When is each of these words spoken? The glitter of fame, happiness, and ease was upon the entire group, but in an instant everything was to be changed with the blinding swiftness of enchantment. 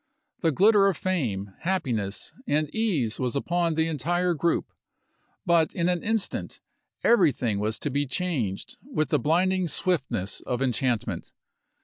The 0.39 0.51
glitter 0.51 0.87
of 0.87 0.97
fame, 0.97 1.53
happiness, 1.59 2.33
and 2.47 2.73
ease 2.73 3.19
was 3.19 3.35
upon 3.35 3.75
the 3.75 3.87
entire 3.87 4.33
group, 4.33 4.65
but 5.45 5.75
in 5.75 5.87
an 5.89 6.01
instant 6.01 6.59
everything 7.03 7.59
was 7.59 7.77
to 7.81 7.91
be 7.91 8.07
changed 8.07 8.77
with 8.81 9.09
the 9.09 9.19
blinding 9.19 9.67
swiftness 9.67 10.41
of 10.47 10.59
enchantment. 10.59 11.33